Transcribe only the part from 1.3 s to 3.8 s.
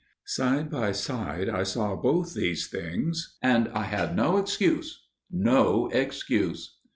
I saw both these things, and